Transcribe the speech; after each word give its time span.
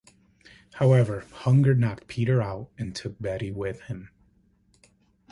However 0.73 1.25
Hunger 1.31 1.75
knocked 1.75 2.07
Peter 2.07 2.41
out 2.41 2.71
and 2.75 2.95
took 2.95 3.21
Betty 3.21 3.51
with 3.51 3.81
him. 3.81 4.09